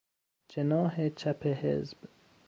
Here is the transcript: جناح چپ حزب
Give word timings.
جناح 0.49 1.07
چپ 1.09 1.45
حزب 1.47 1.97